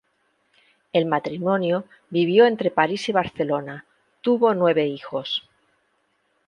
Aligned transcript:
El 0.93 1.05
matrimonio 1.05 1.83
vivió 2.09 2.47
entre 2.47 2.71
París 2.71 3.07
y 3.07 3.11
Barcelona, 3.11 3.85
tuvo 4.21 4.55
nueve 4.55 4.87
hijos. 4.87 5.47